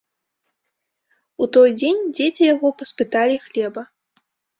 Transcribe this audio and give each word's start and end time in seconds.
У 1.45 1.47
той 1.57 1.69
дзень 1.79 1.99
дзеці 2.15 2.43
яго 2.53 2.67
паспыталі 2.79 3.37
хлеба. 3.45 3.81